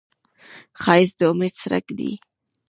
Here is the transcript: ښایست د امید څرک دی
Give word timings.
ښایست 0.81 1.15
د 1.19 1.21
امید 1.31 1.53
څرک 1.61 1.85
دی 1.97 2.11